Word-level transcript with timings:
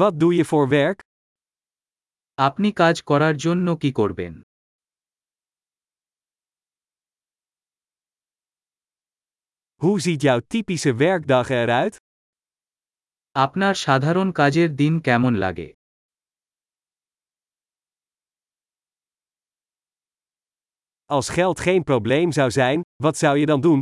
Wat 0.00 0.20
doe 0.20 0.34
je 0.34 0.44
voor 0.44 0.68
werk? 0.68 1.00
আপনি 2.46 2.68
কাজ 2.80 2.96
করার 3.10 3.34
জন্য 3.44 3.66
কি 3.82 3.90
করবেন 3.98 4.32
Hoe 9.82 9.96
ziet 10.04 10.22
jouw 10.26 10.40
typische 10.52 10.92
werkdag 11.02 11.48
eruit? 11.62 11.94
আপনার 13.44 13.74
সাধারণ 13.84 14.28
কাজের 14.38 14.70
দিন 14.80 14.94
কেমন 15.06 15.32
লাগে 15.44 15.68
Als 21.16 21.28
geld 21.36 21.58
geen 21.66 21.82
probleem 21.90 22.32
zou 22.32 22.50
zijn, 22.50 22.78
wat 23.02 23.16
zou 23.22 23.34
je 23.40 23.46
dan 23.46 23.60
doen? 23.60 23.80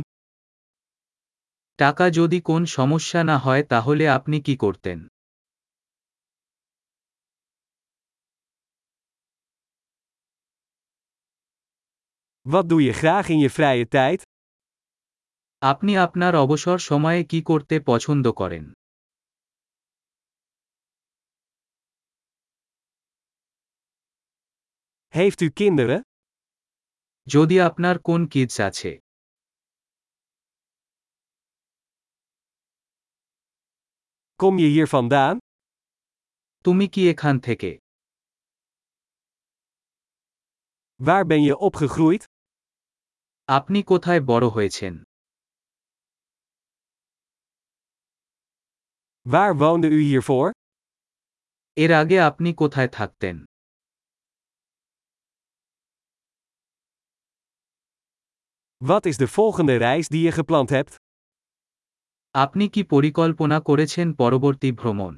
টাকা 1.79 2.05
যদি 2.19 2.39
কোন 2.49 2.61
সমস্যা 2.77 3.21
না 3.29 3.37
হয় 3.45 3.63
তাহলে 3.71 4.03
আপনি 4.17 4.37
কি 4.47 4.55
করতেন 4.63 4.99
Wat 12.52 12.68
doe 12.68 12.82
je 12.82 12.92
graag 12.92 13.28
in 13.28 13.38
je 13.38 13.50
vrije 13.50 13.86
tijd? 13.96 14.20
আপনি 15.70 15.92
আপনার 16.06 16.32
অবসর 16.44 16.78
সময়ে 16.90 17.22
কি 17.30 17.38
করতে 17.50 17.74
পছন্দ 17.90 18.24
করেন 18.40 18.64
Heeft 25.16 25.40
u 25.46 25.48
kinderen? 25.60 26.00
যদি 27.34 27.56
আপনার 27.68 27.96
কোন 28.08 28.20
কিডস 28.32 28.56
আছে 28.68 28.90
Kom 34.40 34.54
je 34.62 34.68
hier 34.74 34.88
vandaan? 34.94 35.36
তুমি 36.64 36.86
কি 36.94 37.02
এখান 37.12 37.34
থেকে 37.46 37.70
Waar 41.06 41.24
ben 41.30 41.42
je 41.48 41.54
opgegroeid? 41.68 42.22
আপনি 43.50 43.78
কোথায় 43.82 44.20
বড় 44.30 44.46
হয়েছেন 44.48 44.94
Waar 49.26 49.52
woonde 49.60 49.88
u 49.98 50.00
hiervoor? 50.08 50.46
এর 51.76 51.90
আগে 51.92 52.18
আপনি 52.20 52.50
কোথায় 52.54 52.90
থাকতেন 52.92 53.36
Wat 58.80 59.04
is 59.06 59.16
de 59.16 59.28
volgende 59.28 59.74
reis 59.78 60.06
die 60.08 60.22
je 60.26 60.32
gepland 60.32 60.68
hebt? 60.70 60.94
আপনি 62.34 62.64
কি 62.68 62.82
পরিকল্পনা 62.84 63.58
করেছেন 63.60 64.06
পরবর্তী 64.12 64.70
ভ্রমণ 64.72 65.14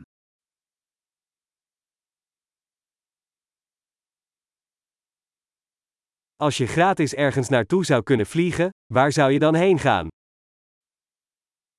Als 6.42 6.56
je 6.56 6.66
gratis 6.66 7.14
ergens 7.14 7.48
naartoe 7.48 7.84
zou 7.84 8.02
kunnen 8.02 8.26
vliegen, 8.26 8.68
waar 8.92 9.12
zou 9.12 9.32
je 9.32 9.38
dan 9.38 9.54
heen 9.54 9.78
gaan? 9.78 10.08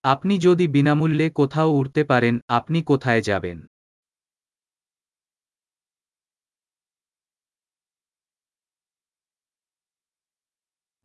আপনি 0.04 0.34
যদি 0.38 0.66
বিনামূল্যে 0.68 1.28
কোথাও 1.40 1.70
উঠতে 1.80 2.02
পারেন 2.04 2.36
আপনি 2.58 2.80
কোথায় 2.84 3.22
যাবেন 3.22 3.58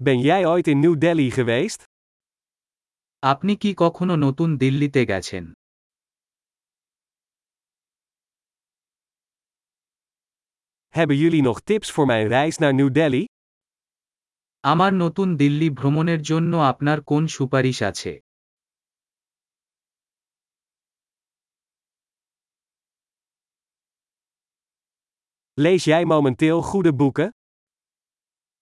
Ben 0.07 0.19
jij 0.21 0.43
ooit 0.47 0.67
in 0.67 0.79
New 0.81 0.97
Delhi 0.99 1.31
geweest? 1.31 1.81
আপনি 3.23 3.53
কি 3.57 3.71
কখনো 3.77 4.15
নতুন 4.17 4.49
দিল্লিতে 4.57 5.03
গেছেন 5.11 5.45
Hebben 10.99 11.17
jullie 11.17 11.43
nog 11.43 11.61
tips 11.61 11.91
voor 11.91 12.07
mijn 12.07 12.29
reis 12.29 12.59
naar 12.59 12.75
New 12.75 12.93
Delhi? 12.93 13.25
আমার 14.64 14.92
নতুন 14.94 15.28
দিল্লি 15.36 15.68
ভ্রমণের 15.70 16.22
জন্য 16.22 16.54
আপনার 16.72 16.98
কোন 17.02 17.24
সুপারিশ 17.28 17.80
আছে 17.84 18.14
Lees 25.58 25.84
jij 25.84 26.04
momenteel 26.06 26.58
goede 26.70 26.92
boeken? 27.00 27.30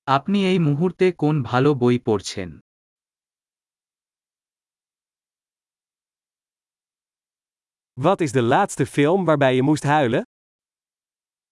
আপনি 0.07 0.37
এই 0.51 0.59
মুহূর্তে 0.59 1.05
কোন 1.17 1.35
ভালো 1.43 1.69
বই 1.73 1.97
পড়ছেন 2.07 2.49
Wat 7.97 8.19
is 8.21 8.31
de 8.31 8.43
laatste 8.43 8.85
film 8.95 9.21
waarbij 9.25 9.53
je 9.55 9.63
moest 9.63 9.85
huilen? 9.91 10.23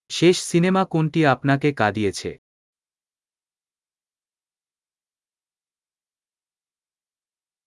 শেষ 0.10 0.38
সিনেমা 0.52 0.84
কোনটি 0.94 1.22
আপনাকে 1.26 1.70
কাঁদিয়েছে 1.74 2.32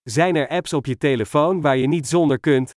Zijn 0.09 0.36
er 0.36 0.47
apps 0.47 0.74
op 0.74 0.86
je 0.86 0.97
telefoon 0.97 1.62
waar 1.62 1.78
je 1.78 1.88
niet 1.88 2.08
zonder 2.08 2.40
kunt? 2.40 2.72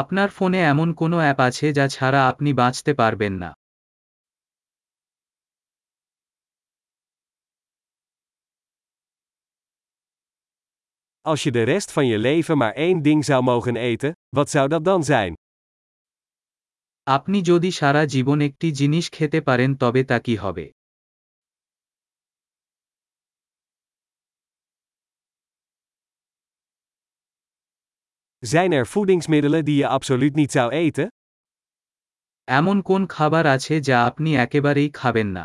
আপনার 0.00 0.28
ফোনে 0.30 0.60
এমন 0.72 0.88
কোনো 0.94 1.16
অ্যাপ 1.16 1.38
আছে 1.40 1.66
যা 1.72 1.86
ছাড়া 1.88 2.20
আপনি 2.30 2.50
বাঁচতে 2.60 2.92
পারবেন 2.94 3.34
না 3.42 3.50
Als 11.30 11.42
je 11.42 11.50
de 11.50 11.62
rest 11.62 11.92
van 11.92 12.06
je 12.06 12.18
leven 12.18 12.56
maar 12.58 12.72
één 12.72 13.02
ding 13.02 13.24
zou 13.24 13.42
mogen 13.42 13.76
eten, 13.76 14.12
wat 14.36 14.50
zou 14.50 14.68
dat 14.68 14.84
dan 14.84 15.04
zijn? 15.04 15.32
আপনি 17.06 17.38
যদি 17.42 17.70
সারা 17.70 18.02
জীবন 18.06 18.38
একটি 18.40 18.68
জিনিস 18.72 19.04
খেতে 19.10 19.38
পারেন 19.40 19.70
তবে 19.76 20.02
তা 20.04 20.18
কি 20.18 20.34
হবে 20.36 20.64
Zijn 28.38 28.72
er 28.72 28.86
voedingsmiddelen 28.86 29.64
die 29.64 29.76
je 29.76 29.88
absoluut 29.88 30.34
niet 30.34 30.52
zou 30.52 30.70
eten? 30.70 31.08
এমন 32.58 32.76
কোন 32.88 33.02
খাবার 33.14 33.44
আছে 33.54 33.74
যা 33.88 33.96
আপনি 34.08 34.30
একেবারেই 34.44 34.90
খাবেন 35.00 35.28
না 35.36 35.44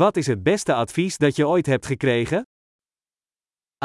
Wat 0.00 0.16
is 0.16 0.26
het 0.26 0.42
beste 0.42 0.72
advies 0.74 1.16
dat 1.16 1.36
je 1.36 1.46
ooit 1.46 1.66
hebt 1.66 1.86
gekregen? 1.86 2.40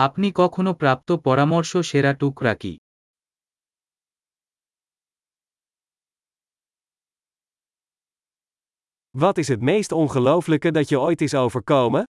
আপনি 0.05 0.27
কখনো 0.41 0.71
প্রাপ্ত 0.81 1.09
পরামর্শ 1.27 1.71
সেরা 1.89 2.13
টুকরা 2.21 2.53
কি 2.61 2.73
Wat 9.23 9.37
is 9.37 9.47
het 9.47 9.61
meest 9.61 9.91
ongelooflijke 9.91 10.71
dat 10.71 10.89
je 10.89 10.99
ooit 10.99 11.21
is 11.21 11.33
overkomen? 11.33 12.03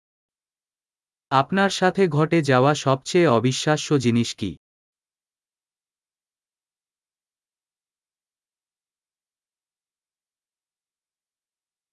আপনার 1.31 1.69
সাথে 1.69 2.03
ঘটে 2.07 2.39
যাওয়া 2.41 2.71
সবচেয়ে 2.85 3.27
অবিশ্বাস্য 3.37 3.89
জিনিস 4.05 4.29
কি 4.35 4.51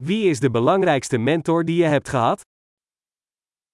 Wie 0.00 0.22
is 0.32 0.38
de 0.40 0.50
belangrijkste 0.50 1.16
mentor 1.18 1.64
die 1.64 1.78
je 1.82 1.88
hebt 1.94 2.08
gehad? 2.08 2.38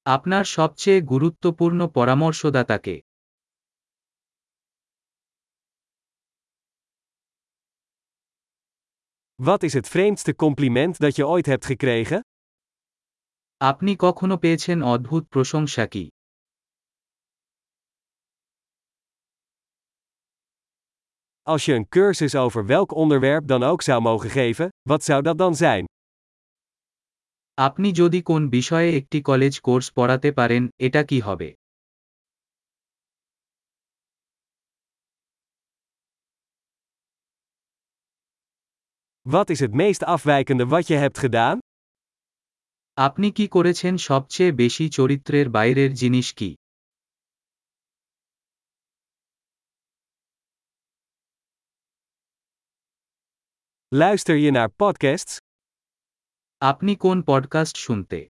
আপনার 0.06 0.44
সবচেয়ে 0.56 1.00
গুরুত্বপূর্ণ 1.12 1.80
পরামর্শদাতাকে 1.88 2.94
Wat 9.34 9.62
is 9.62 9.72
het 9.72 9.88
vreemdste 9.88 10.32
compliment 10.34 10.94
dat 10.98 11.16
je 11.16 11.26
ooit 11.26 11.46
hebt 11.46 11.66
gekregen? 11.66 12.20
আপনি 13.69 13.91
কখনো 14.05 14.35
পেয়েছেন 14.43 14.77
অদ্ভুত 14.93 15.23
প্রশংসা 15.33 15.85
কি 15.93 16.05
Als 21.53 21.65
je 21.65 21.74
een 21.74 21.88
cursus 21.95 22.35
over 22.35 22.65
welk 22.65 22.91
onderwerp 23.03 23.47
dan 23.47 23.63
ook 23.63 23.81
zou 23.81 24.01
mogen 24.01 24.29
geven, 24.29 24.68
wat 24.89 25.03
zou 25.03 25.21
dat 25.21 25.38
dan 25.38 25.56
zijn? 25.56 25.85
আপনি 27.68 27.88
যদি 28.01 28.19
কোন 28.29 28.41
বিষয়ে 28.50 28.89
একটি 29.00 29.19
কলেজ 29.21 29.53
কোর্স 29.59 29.85
পড়াতে 29.97 30.29
পারেন 30.31 30.63
এটা 30.85 31.01
কি 31.09 31.19
হবে 31.27 31.50
Wat 39.35 39.50
is 39.50 39.59
het 39.59 39.74
meest 39.74 40.03
afwijkende 40.03 40.65
wat 40.68 40.88
je 40.88 40.95
hebt 40.95 41.18
gedaan? 41.18 41.57
আপনি 42.96 43.32
কি 43.32 43.48
করেছেন 43.48 43.96
সবচেয়ে 43.96 44.52
বেশি 44.52 44.88
চরিত্রের 44.88 45.48
বাইরের 45.48 45.94
জিনিস 45.94 46.34
কি 46.34 46.56
Luister 53.92 54.34
je 54.34 54.52
naar 54.52 54.68
podcasts? 54.80 55.40
আপনি 56.60 56.96
কোন 56.96 57.22
পডকাস্ট 57.22 57.76
শুনতে 57.76 58.28